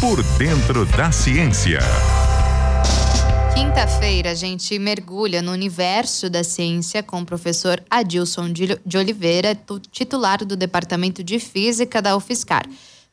Por 0.00 0.22
dentro 0.38 0.86
da 0.96 1.10
ciência. 1.10 1.80
Quinta-feira, 3.52 4.30
a 4.30 4.34
gente 4.34 4.78
mergulha 4.78 5.42
no 5.42 5.50
universo 5.50 6.30
da 6.30 6.44
ciência 6.44 7.02
com 7.02 7.20
o 7.20 7.26
professor 7.26 7.82
Adilson 7.90 8.52
de 8.52 8.96
Oliveira, 8.96 9.58
titular 9.90 10.44
do 10.44 10.54
Departamento 10.54 11.24
de 11.24 11.40
Física 11.40 12.00
da 12.00 12.16
UFSCar. 12.16 12.64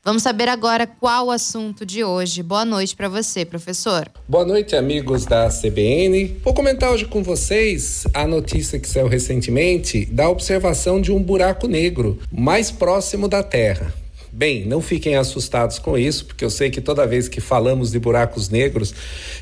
Vamos 0.04 0.22
saber 0.22 0.48
agora 0.48 0.86
qual 0.86 1.26
o 1.26 1.30
assunto 1.32 1.84
de 1.84 2.04
hoje. 2.04 2.40
Boa 2.40 2.64
noite 2.64 2.94
para 2.94 3.08
você, 3.08 3.44
professor. 3.44 4.08
Boa 4.28 4.44
noite, 4.44 4.76
amigos 4.76 5.26
da 5.26 5.48
CBN. 5.48 6.36
Vou 6.44 6.54
comentar 6.54 6.92
hoje 6.92 7.06
com 7.06 7.20
vocês 7.20 8.04
a 8.14 8.28
notícia 8.28 8.78
que 8.78 8.88
saiu 8.88 9.08
recentemente 9.08 10.06
da 10.06 10.28
observação 10.28 11.00
de 11.00 11.10
um 11.10 11.20
buraco 11.20 11.66
negro 11.66 12.20
mais 12.30 12.70
próximo 12.70 13.26
da 13.26 13.42
Terra. 13.42 13.92
Bem, 14.36 14.66
não 14.66 14.82
fiquem 14.82 15.16
assustados 15.16 15.78
com 15.78 15.96
isso, 15.96 16.26
porque 16.26 16.44
eu 16.44 16.50
sei 16.50 16.68
que 16.68 16.78
toda 16.78 17.06
vez 17.06 17.26
que 17.26 17.40
falamos 17.40 17.90
de 17.90 17.98
buracos 17.98 18.50
negros, 18.50 18.92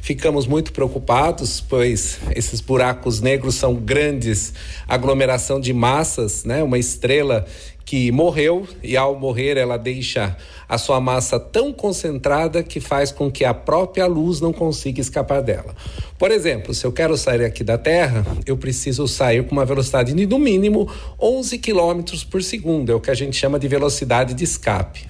ficamos 0.00 0.46
muito 0.46 0.72
preocupados, 0.72 1.60
pois 1.60 2.20
esses 2.32 2.60
buracos 2.60 3.20
negros 3.20 3.56
são 3.56 3.74
grandes 3.74 4.54
aglomeração 4.86 5.58
de 5.58 5.72
massas, 5.72 6.44
né? 6.44 6.62
Uma 6.62 6.78
estrela 6.78 7.44
que 7.84 8.10
morreu 8.10 8.66
e 8.82 8.96
ao 8.96 9.18
morrer 9.18 9.56
ela 9.56 9.76
deixa 9.76 10.36
a 10.68 10.78
sua 10.78 11.00
massa 11.00 11.38
tão 11.38 11.72
concentrada 11.72 12.62
que 12.62 12.80
faz 12.80 13.12
com 13.12 13.30
que 13.30 13.44
a 13.44 13.52
própria 13.52 14.06
luz 14.06 14.40
não 14.40 14.52
consiga 14.52 15.00
escapar 15.00 15.42
dela. 15.42 15.74
Por 16.18 16.30
exemplo, 16.30 16.72
se 16.72 16.86
eu 16.86 16.92
quero 16.92 17.16
sair 17.16 17.44
aqui 17.44 17.62
da 17.62 17.76
Terra, 17.76 18.24
eu 18.46 18.56
preciso 18.56 19.06
sair 19.06 19.44
com 19.44 19.52
uma 19.52 19.64
velocidade 19.64 20.14
de 20.14 20.26
no 20.26 20.38
mínimo 20.38 20.90
11 21.20 21.58
km 21.58 22.02
por 22.30 22.42
segundo, 22.42 22.90
é 22.90 22.94
o 22.94 23.00
que 23.00 23.10
a 23.10 23.14
gente 23.14 23.36
chama 23.36 23.58
de 23.58 23.68
velocidade 23.68 24.32
de 24.32 24.44
escape. 24.44 25.06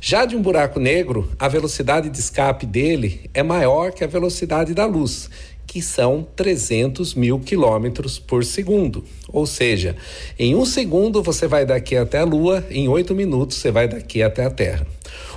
Já 0.00 0.26
de 0.26 0.36
um 0.36 0.42
buraco 0.42 0.78
negro, 0.78 1.30
a 1.38 1.48
velocidade 1.48 2.10
de 2.10 2.18
escape 2.18 2.66
dele 2.66 3.30
é 3.32 3.42
maior 3.42 3.92
que 3.92 4.04
a 4.04 4.06
velocidade 4.06 4.74
da 4.74 4.84
luz 4.84 5.30
que 5.74 5.82
são 5.82 6.24
300 6.36 7.14
mil 7.14 7.40
quilômetros 7.40 8.16
por 8.16 8.44
segundo. 8.44 9.02
Ou 9.28 9.44
seja, 9.44 9.96
em 10.38 10.54
um 10.54 10.64
segundo 10.64 11.20
você 11.20 11.48
vai 11.48 11.66
daqui 11.66 11.96
até 11.96 12.20
a 12.20 12.24
Lua, 12.24 12.64
em 12.70 12.86
oito 12.86 13.12
minutos 13.12 13.56
você 13.56 13.72
vai 13.72 13.88
daqui 13.88 14.22
até 14.22 14.44
a 14.44 14.50
Terra. 14.50 14.86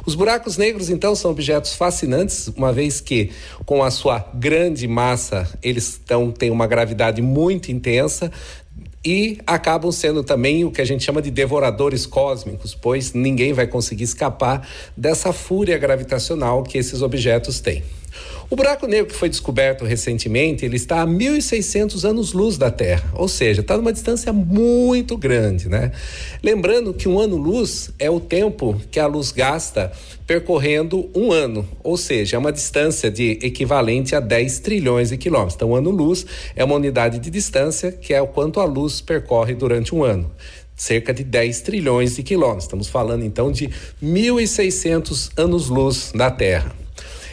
Os 0.05 0.13
buracos 0.13 0.55
negros, 0.55 0.91
então, 0.91 1.15
são 1.15 1.31
objetos 1.31 1.73
fascinantes, 1.73 2.49
uma 2.49 2.71
vez 2.71 3.01
que, 3.01 3.31
com 3.65 3.83
a 3.83 3.89
sua 3.89 4.19
grande 4.31 4.87
massa, 4.87 5.51
eles 5.63 5.99
tão, 6.05 6.29
têm 6.31 6.51
uma 6.51 6.67
gravidade 6.67 7.19
muito 7.19 7.71
intensa, 7.71 8.31
e 9.03 9.39
acabam 9.47 9.91
sendo 9.91 10.23
também 10.23 10.65
o 10.65 10.71
que 10.71 10.81
a 10.81 10.85
gente 10.85 11.03
chama 11.03 11.21
de 11.21 11.31
devoradores 11.31 12.05
cósmicos, 12.05 12.75
pois 12.75 13.13
ninguém 13.13 13.53
vai 13.53 13.65
conseguir 13.65 14.03
escapar 14.03 14.67
dessa 14.95 15.33
fúria 15.33 15.77
gravitacional 15.79 16.61
que 16.61 16.77
esses 16.77 17.01
objetos 17.01 17.59
têm. 17.59 17.83
O 18.49 18.55
buraco 18.55 18.87
negro 18.87 19.07
que 19.07 19.15
foi 19.15 19.27
descoberto 19.27 19.83
recentemente, 19.83 20.63
ele 20.63 20.77
está 20.77 21.01
a 21.01 21.05
1.600 21.05 22.05
anos-luz 22.05 22.57
da 22.57 22.71
Terra, 22.71 23.11
ou 23.13 23.27
seja, 23.27 23.59
está 23.59 23.75
numa 23.75 23.91
distância 23.91 24.31
muito 24.31 25.17
grande, 25.17 25.67
né? 25.67 25.91
Lembrando 26.41 26.93
que 26.93 27.09
um 27.09 27.19
ano-luz 27.19 27.89
é 27.99 28.09
o 28.09 28.21
tempo 28.21 28.81
que 28.89 29.01
a 29.01 29.05
luz 29.05 29.33
gasta 29.33 29.91
percorrendo 30.25 31.09
um 31.13 31.33
ano, 31.33 31.67
ou 31.83 31.97
seja, 31.97 32.37
é 32.37 32.39
uma 32.39 32.53
distância 32.53 33.11
de 33.11 33.37
equivalente 33.41 34.15
a 34.15 34.21
10 34.21 34.59
trilhões 34.59 35.09
de 35.09 35.17
quilômetros. 35.17 35.55
Então, 35.55 35.75
ano-luz 35.75 36.25
é 36.55 36.63
uma 36.63 36.75
unidade 36.75 37.19
de 37.19 37.29
distância 37.29 37.91
que 37.91 38.13
é 38.13 38.21
o 38.21 38.27
quanto 38.27 38.61
a 38.61 38.65
luz 38.65 39.01
percorre 39.01 39.55
durante 39.55 39.93
um 39.93 40.05
ano 40.05 40.31
cerca 40.77 41.11
de 41.11 41.23
10 41.23 41.61
trilhões 41.61 42.15
de 42.15 42.23
quilômetros. 42.23 42.65
Estamos 42.65 42.87
falando 42.87 43.25
então 43.25 43.51
de 43.51 43.67
1.600 44.01 45.31
anos-luz 45.35 46.11
da 46.13 46.29
Terra. 46.29 46.71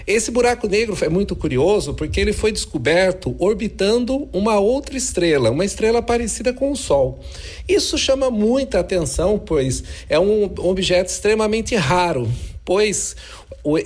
Esse 0.06 0.30
buraco 0.30 0.69
negro 0.69 0.97
é 1.00 1.08
muito 1.08 1.34
curioso 1.34 1.94
porque 1.94 2.20
ele 2.20 2.33
foi 2.33 2.52
descoberto 2.52 3.34
orbitando 3.38 4.28
uma 4.33 4.58
outra 4.58 4.96
estrela, 4.96 5.50
uma 5.50 5.64
estrela 5.64 6.02
parecida 6.02 6.52
com 6.52 6.70
o 6.70 6.77
Sol. 6.77 7.20
Isso 7.67 7.96
chama 7.96 8.30
muita 8.30 8.80
atenção, 8.80 9.39
pois 9.39 9.83
é 10.08 10.18
um 10.18 10.45
objeto 10.58 11.08
extremamente 11.08 11.74
raro 11.74 12.29
pois 12.64 13.14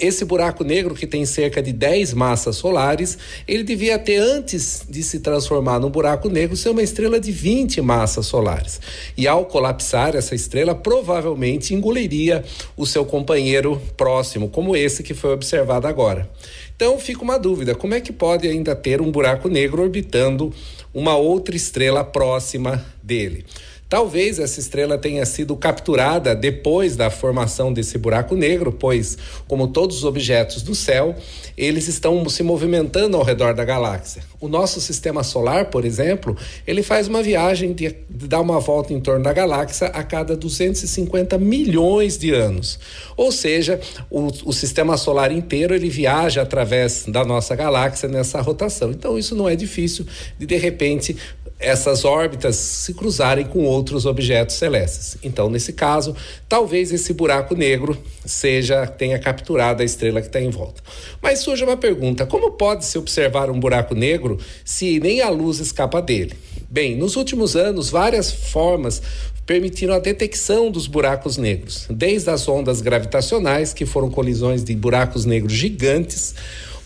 esse 0.01 0.25
buraco 0.25 0.65
negro, 0.65 0.95
que 0.95 1.07
tem 1.07 1.25
cerca 1.25 1.63
de 1.63 1.73
10 1.73 2.15
massas 2.15 2.57
solares, 2.57 3.17
ele 3.47 3.63
devia 3.63 3.99
ter, 3.99 4.17
antes 4.17 4.83
de 4.89 5.03
se 5.03 5.21
transformar 5.21 5.79
num 5.79 5.89
buraco 5.89 6.29
negro, 6.29 6.57
ser 6.57 6.71
uma 6.71 6.83
estrela 6.83 7.21
de 7.21 7.31
20 7.31 7.81
massas 7.81 8.27
solares. 8.27 8.81
E 9.17 9.29
ao 9.29 9.47
colapsar, 9.47 10.17
essa 10.17 10.35
estrela 10.35 10.75
provavelmente 10.75 11.75
engoliria 11.75 12.45
o 12.77 12.85
seu 12.85 13.05
companheiro 13.05 13.81
próximo, 13.97 14.49
como 14.49 14.77
esse 14.77 15.03
que 15.03 15.15
foi 15.15 15.33
observado 15.33 15.87
agora. 15.87 16.29
Então 16.75 16.99
fica 16.99 17.23
uma 17.23 17.39
dúvida: 17.39 17.75
como 17.75 17.95
é 17.95 18.01
que 18.01 18.13
pode 18.13 18.49
ainda 18.49 18.75
ter 18.75 19.01
um 19.01 19.11
buraco 19.11 19.49
negro 19.49 19.83
orbitando 19.83 20.53
uma 20.93 21.17
outra 21.17 21.55
estrela 21.55 22.05
próxima 22.05 22.85
dele? 23.03 23.45
Talvez 23.89 24.39
essa 24.39 24.61
estrela 24.61 24.99
tenha 24.99 25.25
sido 25.25 25.57
capturada 25.57 26.35
depois 26.35 26.95
da 26.95 27.09
formação 27.09 27.73
desse 27.73 27.97
buraco 27.97 28.37
negro, 28.37 28.71
pois, 28.71 29.17
como 29.47 29.69
todos 29.69 29.99
os 29.99 30.05
objetos 30.05 30.61
do 30.61 30.75
céu, 30.75 31.15
eles 31.57 31.89
estão 31.89 32.29
se 32.29 32.43
movimentando 32.43 33.17
ao 33.17 33.23
redor 33.23 33.55
da 33.55 33.65
galáxia. 33.65 34.23
O 34.41 34.47
nosso 34.47 34.79
sistema 34.81 35.25
solar, 35.25 35.71
por 35.71 35.87
exemplo, 35.87 36.37
ele 36.67 36.83
faz 36.83 37.09
uma 37.09 37.23
viagem 37.23 37.73
de, 37.73 37.97
de 38.11 38.29
dar 38.29 38.41
uma 38.41 38.61
volta 38.61 38.93
em 38.93 39.01
torno 39.01 39.25
da 39.25 39.33
galáxia 39.33 39.89
a 39.89 40.03
cada 40.03 40.37
250 40.37 41.39
milhões 41.39 42.19
de 42.19 42.33
anos. 42.33 42.79
Ou 43.17 43.33
seja, 43.33 43.81
o, 44.11 44.27
o 44.45 44.53
sistema 44.53 44.99
solar 44.99 45.33
inteiro 45.33 45.75
ele 45.75 45.89
viaja 45.89 46.43
através 46.43 47.07
da 47.09 47.25
nossa 47.25 47.57
galáxia 47.57 48.09
nessa 48.09 48.41
rotação. 48.43 48.91
Então, 48.91 49.19
isso 49.19 49.35
não 49.35 49.49
é 49.49 49.57
difícil 49.57 50.07
de 50.39 50.47
de 50.47 50.57
repente 50.57 51.17
essas 51.59 52.05
órbitas 52.05 52.57
se 52.57 52.95
cruzarem 52.95 53.45
com 53.45 53.65
outros 53.65 54.07
objetos 54.07 54.57
celestes. 54.57 55.19
Então, 55.23 55.51
nesse 55.51 55.73
caso, 55.73 56.15
talvez 56.49 56.93
esse 56.93 57.13
buraco 57.13 57.55
negro 57.55 57.99
seja 58.25 58.87
tenha 58.87 59.19
capturado 59.19 59.83
a 59.83 59.85
estrela 59.85 60.21
que 60.21 60.29
está 60.29 60.41
em 60.41 60.51
volta. 60.51 60.83
Mas 61.21 61.41
surge 61.41 61.65
uma 61.65 61.77
pergunta: 61.77 62.27
como 62.27 62.53
pode 62.53 62.85
se 62.85 62.97
observar 62.97 63.51
um 63.51 63.59
buraco 63.59 63.95
negro 63.95 64.39
se 64.65 65.01
nem 65.01 65.21
a 65.21 65.29
luz 65.29 65.59
escapa 65.59 66.01
dele? 66.01 66.35
Bem, 66.71 66.95
nos 66.95 67.17
últimos 67.17 67.57
anos, 67.57 67.89
várias 67.89 68.31
formas 68.31 69.01
permitiram 69.47 69.95
a 69.95 69.99
detecção 69.99 70.71
dos 70.71 70.87
buracos 70.87 71.39
negros, 71.39 71.87
desde 71.89 72.29
as 72.29 72.47
ondas 72.47 72.83
gravitacionais, 72.83 73.73
que 73.73 73.87
foram 73.87 74.11
colisões 74.11 74.63
de 74.63 74.77
buracos 74.77 75.25
negros 75.25 75.55
gigantes, 75.55 76.35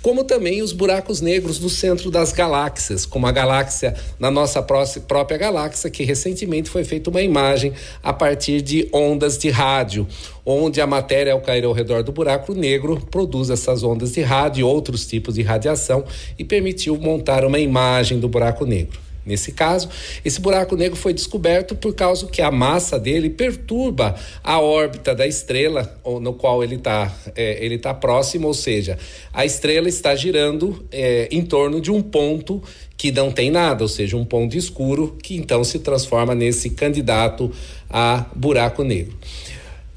como 0.01 0.23
também 0.23 0.63
os 0.63 0.71
buracos 0.73 1.21
negros 1.21 1.59
no 1.59 1.69
centro 1.69 2.13
das 2.13 2.31
galáxias, 2.31 3.05
como 3.05 3.27
a 3.27 3.33
galáxia, 3.33 3.97
na 4.21 4.31
nossa 4.31 4.63
própria 4.63 5.37
galáxia, 5.37 5.91
que 5.91 6.05
recentemente 6.05 6.71
foi 6.71 6.85
feita 6.85 7.11
uma 7.11 7.21
imagem 7.21 7.73
a 8.05 8.13
partir 8.13 8.63
de 8.63 8.89
ondas 8.93 9.37
de 9.37 9.51
rádio, 9.51 10.07
onde 10.47 10.81
a 10.81 10.87
matéria, 10.87 11.33
ao 11.33 11.41
cair 11.41 11.65
ao 11.65 11.73
redor 11.73 12.05
do 12.05 12.13
buraco 12.13 12.55
negro, 12.55 13.05
produz 13.11 13.51
essas 13.51 13.83
ondas 13.83 14.13
de 14.13 14.21
rádio 14.23 14.61
e 14.61 14.65
outros 14.65 15.05
tipos 15.09 15.35
de 15.35 15.43
radiação 15.43 16.05
e 16.39 16.45
permitiu 16.45 16.97
montar 16.97 17.45
uma 17.45 17.59
imagem 17.59 18.21
do 18.21 18.29
buraco 18.29 18.65
negro. 18.65 19.12
Nesse 19.25 19.53
caso, 19.53 19.89
esse 20.25 20.41
buraco 20.41 20.75
negro 20.77 20.97
foi 20.97 21.15
descoberto 21.15 21.77
por 21.77 21.95
causa 21.95 22.27
que 22.27 22.43
a 22.43 22.51
massa 22.51 22.99
dele 22.99 23.31
perturba 23.31 24.17
a 24.43 24.61
órbita 24.61 25.15
da 25.15 25.27
estrela 25.27 25.97
no 26.21 26.35
qual 26.35 26.65
ele 26.65 26.75
está 26.75 27.13
é, 27.37 27.65
ele 27.65 27.79
tá 27.79 27.95
próximo, 27.95 28.49
ou 28.49 28.55
seja, 28.55 28.99
a 29.33 29.45
estrela 29.45 29.89
está 29.89 30.15
girando 30.17 30.85
é, 30.91 31.29
em 31.31 31.43
torno 31.43 31.81
de 31.81 31.91
um 31.91 32.03
ponto 32.03 32.63
que 32.97 33.11
não 33.11 33.31
tem 33.31 33.51
nada, 33.51 33.83
ou 33.83 33.89
seja, 33.89 34.17
um 34.17 34.25
ponto 34.25 34.57
escuro 34.57 35.17
que 35.23 35.37
então 35.37 35.65
se 35.65 35.79
transforma 35.79 36.35
nesse 36.35 36.71
candidato 36.71 37.51
a 37.89 38.27
buraco 38.35 38.83
negro. 38.83 39.17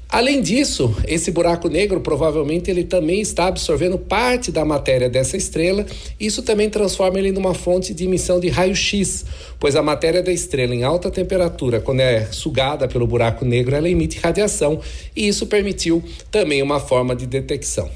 Além 0.08 0.40
disso, 0.40 0.94
esse 1.06 1.32
buraco 1.32 1.68
negro 1.68 2.00
provavelmente 2.00 2.70
ele 2.70 2.84
também 2.84 3.20
está 3.20 3.48
absorvendo 3.48 3.98
parte 3.98 4.52
da 4.52 4.64
matéria 4.64 5.10
dessa 5.10 5.36
estrela. 5.36 5.84
Isso 6.18 6.42
também 6.42 6.70
transforma 6.70 7.18
ele 7.18 7.32
numa 7.32 7.54
fonte 7.54 7.92
de 7.92 8.04
emissão 8.04 8.38
de 8.38 8.48
raio-x, 8.48 9.24
pois 9.58 9.74
a 9.74 9.82
matéria 9.82 10.22
da 10.22 10.32
estrela 10.32 10.74
em 10.74 10.84
alta 10.84 11.10
temperatura, 11.10 11.80
quando 11.80 12.00
é 12.00 12.26
sugada 12.26 12.86
pelo 12.86 13.06
buraco 13.06 13.44
negro, 13.44 13.74
ela 13.74 13.88
emite 13.88 14.20
radiação 14.20 14.80
e 15.14 15.26
isso 15.26 15.46
permitiu 15.46 16.02
também 16.30 16.62
uma 16.62 16.78
forma 16.78 17.14
de 17.14 17.26
detecção. 17.26 17.90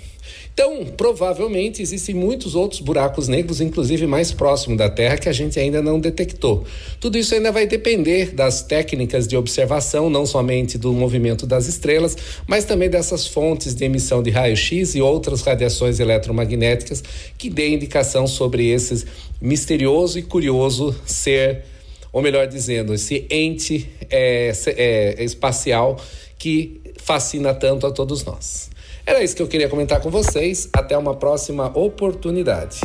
Então, 0.53 0.85
provavelmente 0.97 1.81
existem 1.81 2.15
muitos 2.15 2.55
outros 2.55 2.81
buracos 2.81 3.29
negros, 3.29 3.61
inclusive 3.61 4.07
mais 4.07 4.33
próximo 4.33 4.77
da 4.77 4.91
Terra, 4.91 5.17
que 5.17 5.29
a 5.29 5.33
gente 5.33 5.59
ainda 5.59 5.81
não 5.81 5.99
detectou. 5.99 6.65
Tudo 7.01 7.17
isso 7.17 7.35
ainda 7.35 7.51
vai 7.51 7.67
depender 7.67 8.35
das 8.35 8.63
técnicas 8.63 9.27
de 9.27 9.37
observação, 9.37 10.11
não 10.11 10.27
somente 10.27 10.77
do 10.77 10.93
movimento 10.93 11.47
das 11.47 11.67
estrelas, 11.67 12.17
mas 12.47 12.65
também 12.65 12.91
dessas 12.91 13.27
fontes 13.27 13.75
de 13.75 13.85
emissão 13.85 14.23
de 14.23 14.31
raio-x 14.31 14.95
e 14.95 15.01
outras 15.01 15.41
radiações 15.43 15.99
eletromagnéticas 15.99 17.03
que 17.39 17.49
dê 17.49 17.71
indicação 17.71 18.27
sobre 18.27 18.69
esse 18.69 19.07
misterioso 19.41 20.19
e 20.19 20.23
curioso 20.23 20.95
ser, 21.07 21.65
ou 22.13 22.21
melhor 22.21 22.47
dizendo, 22.47 22.93
esse 22.93 23.27
ente 23.31 23.89
é, 24.11 24.53
é, 24.67 25.25
espacial 25.25 25.99
que 26.39 26.81
fascina 26.99 27.55
tanto 27.55 27.87
a 27.87 27.91
todos 27.91 28.25
nós. 28.25 28.69
Era 29.11 29.25
isso 29.25 29.35
que 29.35 29.43
eu 29.43 29.49
queria 29.49 29.69
comentar 29.69 30.01
com 30.01 30.09
vocês. 30.09 30.69
Até 30.73 30.97
uma 30.97 31.17
próxima 31.17 31.67
oportunidade. 31.77 32.81